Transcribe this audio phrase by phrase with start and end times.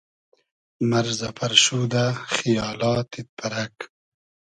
[0.89, 2.05] مئرزۂ پئرشودۂ
[2.35, 3.75] خیالا تید پئرئگ